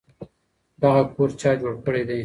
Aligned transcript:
دغه 0.81 1.01
کور 1.15 1.29
چا 1.41 1.51
جوړ 1.61 1.73
کړی 1.85 2.03
دی؟ 2.09 2.19